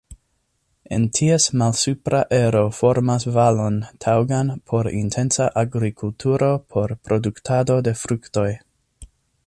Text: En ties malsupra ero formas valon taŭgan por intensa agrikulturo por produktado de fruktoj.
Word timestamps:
En 0.95 1.03
ties 1.17 1.45
malsupra 1.63 2.21
ero 2.37 2.63
formas 2.77 3.27
valon 3.35 3.77
taŭgan 4.07 4.49
por 4.71 4.91
intensa 5.03 5.49
agrikulturo 5.65 6.53
por 6.75 6.97
produktado 7.11 7.81
de 7.91 7.95
fruktoj. 8.05 8.49